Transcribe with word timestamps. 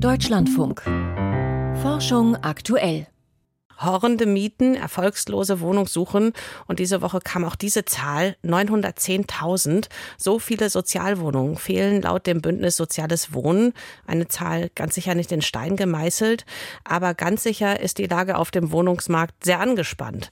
Deutschlandfunk. 0.00 0.82
Forschung 1.82 2.36
aktuell. 2.36 3.08
Horrende 3.80 4.26
Mieten, 4.26 4.76
erfolgslose 4.76 5.58
Wohnungssuchen 5.60 6.34
und 6.68 6.78
diese 6.78 7.02
Woche 7.02 7.18
kam 7.18 7.44
auch 7.44 7.56
diese 7.56 7.84
Zahl 7.84 8.36
910.000. 8.44 9.88
So 10.16 10.38
viele 10.38 10.70
Sozialwohnungen 10.70 11.56
fehlen 11.56 12.02
laut 12.02 12.28
dem 12.28 12.42
Bündnis 12.42 12.76
Soziales 12.76 13.32
Wohnen. 13.34 13.72
Eine 14.06 14.28
Zahl 14.28 14.70
ganz 14.76 14.94
sicher 14.94 15.16
nicht 15.16 15.32
in 15.32 15.42
Stein 15.42 15.74
gemeißelt, 15.74 16.46
aber 16.84 17.14
ganz 17.14 17.42
sicher 17.42 17.80
ist 17.80 17.98
die 17.98 18.06
Lage 18.06 18.36
auf 18.36 18.52
dem 18.52 18.70
Wohnungsmarkt 18.70 19.44
sehr 19.44 19.58
angespannt. 19.58 20.30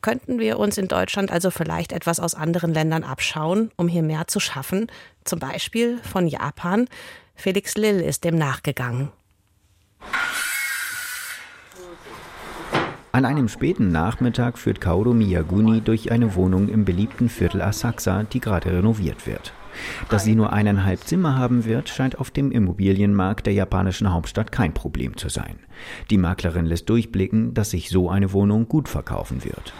Könnten 0.00 0.38
wir 0.38 0.58
uns 0.58 0.78
in 0.78 0.88
Deutschland 0.88 1.32
also 1.32 1.50
vielleicht 1.50 1.92
etwas 1.92 2.20
aus 2.20 2.34
anderen 2.34 2.72
Ländern 2.72 3.02
abschauen, 3.02 3.70
um 3.76 3.88
hier 3.88 4.02
mehr 4.02 4.28
zu 4.28 4.38
schaffen? 4.38 4.86
Zum 5.24 5.40
Beispiel 5.40 5.98
von 5.98 6.28
Japan. 6.28 6.86
Felix 7.34 7.76
Lill 7.76 8.00
ist 8.00 8.24
dem 8.24 8.36
nachgegangen. 8.36 9.10
An 13.10 13.24
einem 13.24 13.48
späten 13.48 13.90
Nachmittag 13.90 14.58
führt 14.58 14.80
Kaoru 14.80 15.12
Miyaguni 15.12 15.80
durch 15.80 16.12
eine 16.12 16.36
Wohnung 16.36 16.68
im 16.68 16.84
beliebten 16.84 17.28
Viertel 17.28 17.62
Asakusa, 17.62 18.22
die 18.22 18.38
gerade 18.38 18.70
renoviert 18.70 19.26
wird. 19.26 19.52
Dass 20.08 20.24
sie 20.24 20.34
nur 20.34 20.52
eineinhalb 20.52 21.00
Zimmer 21.00 21.36
haben 21.36 21.64
wird, 21.64 21.88
scheint 21.88 22.18
auf 22.18 22.30
dem 22.30 22.50
Immobilienmarkt 22.50 23.46
der 23.46 23.54
japanischen 23.54 24.12
Hauptstadt 24.12 24.52
kein 24.52 24.74
Problem 24.74 25.16
zu 25.16 25.28
sein. 25.28 25.58
Die 26.10 26.18
Maklerin 26.18 26.66
lässt 26.66 26.88
durchblicken, 26.88 27.54
dass 27.54 27.70
sich 27.70 27.88
so 27.88 28.10
eine 28.10 28.32
Wohnung 28.32 28.68
gut 28.68 28.88
verkaufen 28.88 29.44
wird. 29.44 29.72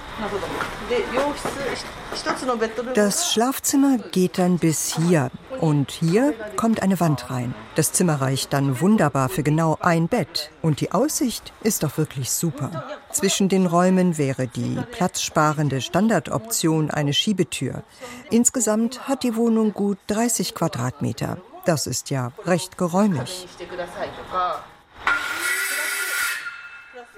Das 2.94 3.32
Schlafzimmer 3.32 3.98
geht 3.98 4.38
dann 4.38 4.58
bis 4.58 4.96
hier 4.96 5.30
und 5.60 5.90
hier 5.90 6.32
kommt 6.56 6.82
eine 6.82 6.98
Wand 7.00 7.30
rein. 7.30 7.54
Das 7.74 7.92
Zimmer 7.92 8.20
reicht 8.20 8.52
dann 8.52 8.80
wunderbar 8.80 9.28
für 9.28 9.42
genau 9.42 9.76
ein 9.80 10.08
Bett 10.08 10.50
und 10.62 10.80
die 10.80 10.92
Aussicht 10.92 11.52
ist 11.62 11.82
doch 11.82 11.98
wirklich 11.98 12.30
super. 12.30 12.84
Zwischen 13.10 13.48
den 13.48 13.66
Räumen 13.66 14.18
wäre 14.18 14.46
die 14.46 14.78
platzsparende 14.92 15.80
Standardoption 15.80 16.90
eine 16.90 17.12
Schiebetür. 17.12 17.82
Insgesamt 18.30 19.08
hat 19.08 19.22
die 19.22 19.36
Wohnung 19.36 19.74
gut 19.74 19.98
30 20.06 20.54
Quadratmeter. 20.54 21.38
Das 21.66 21.86
ist 21.86 22.08
ja 22.10 22.32
recht 22.46 22.78
geräumig. 22.78 23.46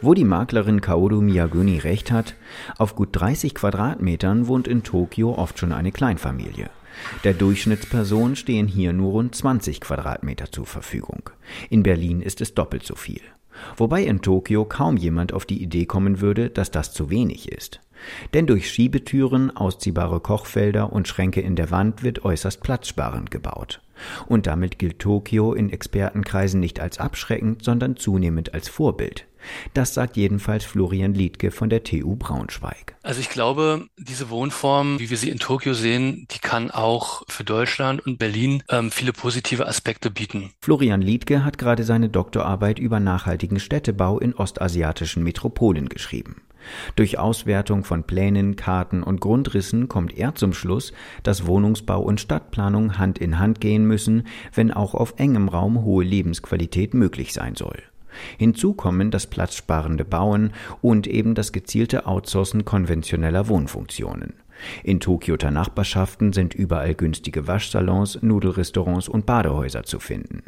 Wo 0.01 0.15
die 0.15 0.25
Maklerin 0.25 0.81
Kaoru 0.81 1.21
Miyaguni 1.21 1.79
recht 1.79 2.11
hat, 2.11 2.35
auf 2.79 2.95
gut 2.95 3.11
30 3.13 3.55
Quadratmetern 3.55 4.47
wohnt 4.47 4.67
in 4.67 4.83
Tokio 4.83 5.35
oft 5.35 5.59
schon 5.59 5.73
eine 5.73 5.93
Kleinfamilie. 5.93 6.71
Der 7.25 7.35
Durchschnittsperson 7.35 8.37
stehen 8.37 8.67
hier 8.67 8.93
nur 8.93 9.13
rund 9.13 9.35
20 9.35 9.81
Quadratmeter 9.81 10.51
zur 10.51 10.67
Verfügung. 10.67 11.31
In 11.69 11.83
Berlin 11.83 12.21
ist 12.21 12.41
es 12.41 12.55
doppelt 12.55 12.85
so 12.85 12.95
viel. 12.95 13.21
Wobei 13.77 14.03
in 14.05 14.23
Tokio 14.23 14.65
kaum 14.65 14.97
jemand 14.97 15.33
auf 15.33 15.45
die 15.45 15.63
Idee 15.63 15.85
kommen 15.85 16.21
würde, 16.21 16.51
dass 16.51 16.71
das 16.71 16.93
zu 16.93 17.11
wenig 17.11 17.51
ist. 17.53 17.81
Denn 18.35 18.47
durch 18.47 18.71
Schiebetüren, 18.71 19.57
ausziehbare 19.57 20.21
Kochfelder 20.21 20.93
und 20.93 21.09
Schränke 21.09 21.41
in 21.41 21.57
der 21.57 21.71
Wand 21.71 22.03
wird 22.03 22.25
äußerst 22.25 22.63
platzsparend 22.63 23.31
gebaut. 23.31 23.81
Und 24.27 24.47
damit 24.47 24.79
gilt 24.79 24.99
Tokio 24.99 25.53
in 25.53 25.71
Expertenkreisen 25.71 26.61
nicht 26.61 26.81
als 26.81 26.99
abschreckend, 26.99 27.65
sondern 27.65 27.97
zunehmend 27.97 28.55
als 28.55 28.69
Vorbild. 28.69 29.27
Das 29.75 29.95
sagt 29.95 30.17
jedenfalls 30.17 30.65
Florian 30.65 31.15
Liedke 31.15 31.51
von 31.51 31.71
der 31.71 31.83
TU 31.83 32.17
Braunschweig. 32.17 32.97
Also 33.03 33.21
ich 33.21 33.31
glaube, 33.31 33.87
diese 33.97 34.29
Wohnform, 34.29 34.99
wie 34.99 35.09
wir 35.09 35.17
sie 35.17 35.31
in 35.31 35.39
Tokio 35.39 35.73
sehen, 35.73 36.27
die 36.31 36.39
kann 36.39 36.71
auch 36.71 37.23
für 37.29 37.45
Deutschland 37.45 38.05
und 38.05 38.19
Berlin 38.19 38.63
ähm, 38.69 38.91
viele 38.91 39.13
positive 39.13 39.67
Aspekte 39.67 40.11
bieten. 40.11 40.51
Florian 40.61 41.01
Liedke 41.01 41.45
hat 41.45 41.57
gerade 41.57 41.85
seine 41.85 42.11
Doktorarbeit 42.11 42.79
über 42.79 43.01
nachhaltigen 43.01 43.61
Städtebau 43.61 44.19
in 44.19 44.35
ostasiatischen 44.35 45.23
Metropolen 45.23 45.89
geschrieben. 45.89 46.43
Durch 46.97 47.19
Auswertung 47.19 47.85
von 47.85 48.05
Plänen, 48.05 48.57
Karten 48.57 49.03
und 49.03 49.21
Grundrissen 49.21 49.89
kommt 49.89 50.17
er 50.17 50.35
zum 50.35 50.53
Schluss, 50.53 50.93
dass 51.23 51.47
Wohnungsbau 51.47 52.01
und 52.01 52.21
Stadtplanung 52.21 52.99
Hand 52.99 53.19
in 53.19 53.39
Hand 53.39 53.61
gehen 53.61 53.87
müssen, 53.87 54.25
wenn 54.55 54.71
auch 54.71 54.95
auf 54.95 55.15
engem 55.17 55.49
Raum 55.49 55.85
hohe 55.85 56.05
Lebensqualität 56.05 56.95
möglich 56.95 57.33
sein 57.33 57.55
soll. 57.57 57.83
Hinzu 58.39 58.75
kommen 58.75 59.11
das 59.11 59.27
platzsparende 59.27 60.05
Bauen 60.05 60.53
und 60.81 61.07
eben 61.07 61.35
das 61.35 61.53
gezielte 61.53 62.07
Outsourcen 62.07 62.65
konventioneller 62.65 63.49
Wohnfunktionen. 63.49 64.35
In 64.83 65.01
Tokioter 65.01 65.51
Nachbarschaften 65.51 66.33
sind 66.33 66.55
überall 66.55 66.95
günstige 66.95 67.47
Waschsalons, 67.47 68.23
Nudelrestaurants 68.23 69.09
und 69.09 69.25
Badehäuser 69.25 69.85
zu 69.85 70.01
finden. 70.01 70.43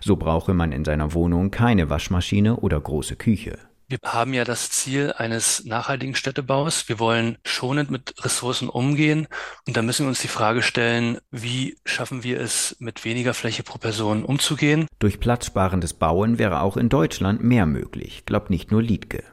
So 0.00 0.16
brauche 0.16 0.54
man 0.54 0.72
in 0.72 0.84
seiner 0.84 1.12
Wohnung 1.12 1.50
keine 1.50 1.90
Waschmaschine 1.90 2.56
oder 2.56 2.80
große 2.80 3.16
Küche. 3.16 3.58
Wir 3.90 3.98
haben 4.04 4.34
ja 4.34 4.44
das 4.44 4.70
Ziel 4.70 5.12
eines 5.16 5.64
nachhaltigen 5.64 6.14
Städtebaus. 6.14 6.88
Wir 6.88 7.00
wollen 7.00 7.38
schonend 7.44 7.90
mit 7.90 8.24
Ressourcen 8.24 8.68
umgehen. 8.68 9.26
Und 9.66 9.76
da 9.76 9.82
müssen 9.82 10.04
wir 10.04 10.10
uns 10.10 10.20
die 10.20 10.28
Frage 10.28 10.62
stellen, 10.62 11.18
wie 11.32 11.76
schaffen 11.84 12.22
wir 12.22 12.40
es, 12.40 12.76
mit 12.78 13.04
weniger 13.04 13.34
Fläche 13.34 13.64
pro 13.64 13.78
Person 13.78 14.24
umzugehen? 14.24 14.86
Durch 15.00 15.18
platzsparendes 15.18 15.94
Bauen 15.94 16.38
wäre 16.38 16.60
auch 16.60 16.76
in 16.76 16.88
Deutschland 16.88 17.42
mehr 17.42 17.66
möglich, 17.66 18.22
glaubt 18.26 18.48
nicht 18.48 18.70
nur 18.70 18.80
Liedke. 18.80 19.24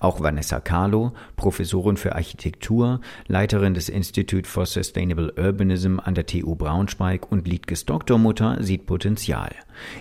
Auch 0.00 0.20
Vanessa 0.20 0.60
Carlo, 0.60 1.12
Professorin 1.36 1.96
für 1.96 2.14
Architektur, 2.14 3.00
Leiterin 3.26 3.74
des 3.74 3.88
Institute 3.88 4.48
for 4.48 4.66
Sustainable 4.66 5.32
Urbanism 5.36 5.98
an 6.02 6.14
der 6.14 6.26
TU 6.26 6.54
Braunschweig 6.54 7.30
und 7.30 7.46
Liedkes 7.46 7.84
Doktormutter, 7.84 8.58
sieht 8.60 8.86
Potenzial. 8.86 9.50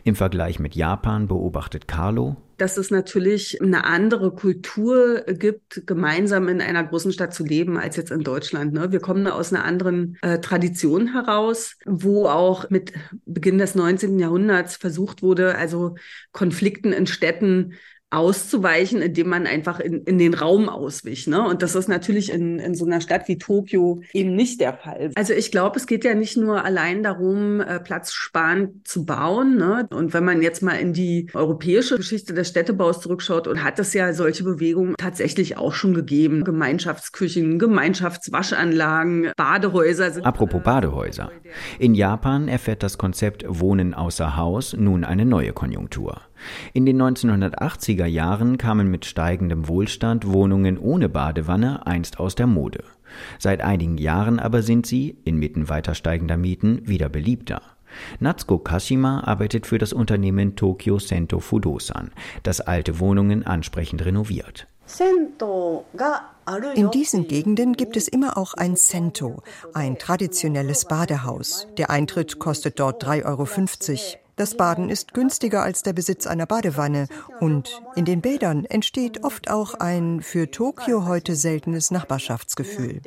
Im 0.04 0.16
Vergleich 0.16 0.60
mit 0.60 0.76
Japan 0.76 1.28
beobachtet 1.28 1.88
Carlo, 1.88 2.38
dass 2.58 2.78
es 2.78 2.90
natürlich 2.90 3.62
eine 3.62 3.84
andere 3.86 4.32
Kultur 4.32 5.24
gibt, 5.28 5.86
gemeinsam 5.86 6.48
in 6.48 6.62
einer 6.62 6.84
großen 6.84 7.12
Stadt 7.12 7.34
zu 7.34 7.44
leben, 7.44 7.78
als 7.78 7.98
jetzt 7.98 8.12
in 8.12 8.24
Deutschland. 8.24 8.74
Ne? 8.74 8.92
Wir 8.92 9.00
kommen 9.00 9.28
aus 9.28 9.52
einer 9.52 9.66
anderen 9.66 10.18
äh, 10.22 10.40
Tradition 10.40 11.12
heraus, 11.12 11.76
wo 11.86 12.28
auch 12.28 12.70
mit 12.70 12.94
Beginn 13.26 13.58
des 13.58 13.76
19. 13.76 14.20
Jahrhunderts 14.20 14.78
versucht 14.78 15.22
wurde, 15.22 15.56
also 15.56 15.96
Konflikten 16.32 16.94
in 16.94 17.08
Städten 17.08 17.74
auszuweichen, 18.12 19.02
indem 19.02 19.30
man 19.30 19.48
einfach 19.48 19.80
in, 19.80 20.04
in 20.04 20.18
den 20.18 20.34
Raum 20.34 20.70
auswich. 20.70 21.28
Ne? 21.28 21.46
Und 21.46 21.62
das 21.62 21.76
ist 21.76 21.88
natürlich 21.88 22.32
in, 22.32 22.60
in 22.60 22.76
so 22.76 22.86
einer 22.86 23.02
Stadt 23.02 23.28
wie 23.28 23.38
Tokio 23.38 24.02
eben 24.14 24.36
nicht 24.36 24.62
der 24.62 24.74
Fall. 24.74 25.12
Also 25.16 25.34
ich 25.34 25.52
glaube, 25.52 25.78
es 25.78 25.88
geht 25.88 26.04
ja 26.06 26.14
nicht 26.14 26.38
nur 26.38 26.64
allein 26.64 27.04
darum, 27.04 27.62
äh, 27.62 27.80
platzsparend 27.80 28.88
zu 28.88 29.06
bauen. 29.06 29.58
Ne? 29.58 29.88
Und 29.90 30.14
wenn 30.14 30.24
man 30.24 30.42
jetzt 30.42 30.62
mal 30.62 30.76
in 30.76 30.94
die 30.94 31.28
europäische 31.34 31.98
Geschichte 31.98 32.34
des 32.34 32.50
Städtebaus 32.50 33.02
zurückschaut, 33.02 33.46
und 33.48 33.64
hat 33.64 33.80
es 33.80 33.94
ja 33.94 34.14
solche 34.14 34.44
Bewegungen 34.44 34.96
tatsächlich 34.98 35.58
auch 35.58 35.74
schon 35.74 35.94
gegeben. 35.94 36.44
Gemeinschaftsküchen, 36.44 37.60
Gemeinschaftswaschanlagen, 37.60 39.32
Badehäuser. 39.36 40.26
Apropos 40.26 40.62
Badehäuser. 40.64 41.32
In 41.80 41.96
Japan 41.96 42.48
erfährt 42.48 42.84
das 42.84 42.98
Konzept 42.98 43.46
Wohnen 43.48 43.94
außer 43.94 44.38
Haus 44.38 44.74
nun 44.74 45.04
eine 45.04 45.26
neue 45.26 45.54
Konjunktur. 45.54 46.22
In 46.74 46.86
den 46.86 47.02
1980er 47.02 48.06
Jahren 48.06 48.58
kamen 48.58 48.90
mit 48.90 49.06
steigendem 49.06 49.68
Wohlstand 49.68 50.28
Wohnungen 50.28 50.78
ohne 50.78 51.10
Badewanne 51.10 51.86
einst 51.86 52.20
aus 52.20 52.36
der 52.36 52.48
Mode. 52.48 52.84
Seit 53.40 53.62
einigen 53.62 53.98
Jahren 53.98 54.40
aber 54.40 54.62
sind 54.62 54.86
sie, 54.86 55.18
inmitten 55.24 55.70
weiter 55.70 55.96
steigender 55.96 56.38
Mieten, 56.38 56.88
wieder 56.88 57.10
beliebter. 57.10 57.62
Natsuko 58.20 58.58
Kashima 58.58 59.22
arbeitet 59.22 59.68
für 59.68 59.78
das 59.78 59.94
Unternehmen 59.94 60.56
Tokyo 60.56 61.00
Sento 61.00 61.40
Fudosan, 61.40 62.12
das 62.44 62.62
alte 62.62 63.00
Wohnungen 63.00 63.46
ansprechend 63.46 64.04
renoviert. 64.04 64.68
In 66.76 66.92
diesen 66.92 67.28
Gegenden 67.28 67.74
gibt 67.74 67.98
es 67.98 68.08
immer 68.08 68.38
auch 68.38 68.54
ein 68.54 68.76
Sento, 68.76 69.42
ein 69.74 69.98
traditionelles 69.98 70.86
Badehaus. 70.86 71.68
Der 71.78 71.90
Eintritt 71.90 72.38
kostet 72.38 72.80
dort 72.80 73.04
3,50 73.04 73.26
Euro. 73.26 74.25
Das 74.38 74.58
Baden 74.58 74.90
ist 74.90 75.14
günstiger 75.14 75.64
als 75.64 75.82
der 75.82 75.94
Besitz 75.94 76.28
einer 76.28 76.46
Badewanne 76.46 77.08
und 77.40 77.82
in 77.96 78.04
den 78.04 78.20
Bädern 78.20 78.66
entsteht 78.66 79.24
oft 79.24 79.50
auch 79.50 79.76
ein 79.76 80.22
für 80.22 80.52
Tokio 80.52 81.06
heute 81.06 81.38
seltenes 81.38 81.90
Nachbarschaftsgefühl. 81.90 83.02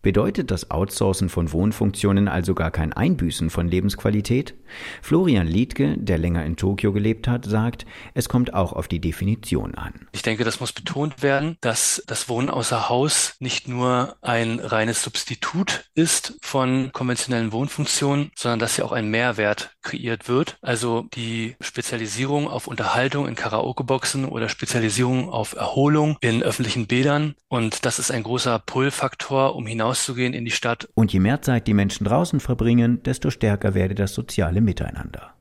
Bedeutet 0.00 0.52
das 0.52 0.70
Outsourcen 0.70 1.28
von 1.28 1.52
Wohnfunktionen 1.52 2.28
also 2.28 2.54
gar 2.54 2.70
kein 2.70 2.92
Einbüßen 2.92 3.50
von 3.50 3.66
Lebensqualität? 3.66 4.54
Florian 5.02 5.48
Liedke, 5.48 5.96
der 5.98 6.18
länger 6.18 6.44
in 6.44 6.56
Tokio 6.56 6.92
gelebt 6.92 7.26
hat, 7.26 7.44
sagt, 7.44 7.84
es 8.14 8.28
kommt 8.28 8.54
auch 8.54 8.72
auf 8.72 8.86
die 8.86 9.00
Definition 9.00 9.74
an. 9.74 10.06
Ich 10.12 10.22
denke, 10.22 10.44
das 10.44 10.60
muss 10.60 10.72
betont 10.72 11.22
werden, 11.22 11.56
dass 11.60 12.02
das 12.06 12.28
Wohnen 12.28 12.48
außer 12.48 12.88
Haus 12.88 13.34
nicht 13.40 13.66
nur 13.66 14.16
ein 14.22 14.60
reines 14.60 15.02
Substitut 15.02 15.90
ist 15.94 16.38
von 16.42 16.92
konventionellen 16.92 17.50
Wohnfunktionen, 17.50 18.30
sondern 18.36 18.60
dass 18.60 18.76
sie 18.76 18.82
auch 18.82 18.92
ein 18.92 19.10
Mehrwert 19.10 19.47
Mehrwert 19.48 19.76
kreiert 19.82 20.28
wird. 20.28 20.58
Also 20.60 21.06
die 21.14 21.56
Spezialisierung 21.60 22.48
auf 22.48 22.66
Unterhaltung 22.66 23.26
in 23.26 23.34
Karaoke-Boxen 23.34 24.24
oder 24.24 24.48
Spezialisierung 24.48 25.30
auf 25.30 25.54
Erholung 25.54 26.16
in 26.20 26.42
öffentlichen 26.42 26.86
Bädern. 26.86 27.34
Und 27.48 27.84
das 27.84 27.98
ist 27.98 28.10
ein 28.10 28.22
großer 28.22 28.58
Pull-Faktor, 28.58 29.56
um 29.56 29.66
hinauszugehen 29.66 30.34
in 30.34 30.44
die 30.44 30.50
Stadt. 30.50 30.88
Und 30.94 31.12
je 31.12 31.20
mehr 31.20 31.42
Zeit 31.42 31.66
die 31.66 31.74
Menschen 31.74 32.04
draußen 32.04 32.40
verbringen, 32.40 33.02
desto 33.02 33.30
stärker 33.30 33.74
werde 33.74 33.94
das 33.94 34.12
soziale 34.14 34.60
Miteinander. 34.60 35.34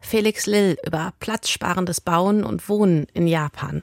Felix 0.00 0.46
Lill 0.46 0.76
über 0.86 1.12
platzsparendes 1.18 2.00
Bauen 2.00 2.44
und 2.44 2.68
Wohnen 2.68 3.06
in 3.14 3.26
Japan. 3.26 3.82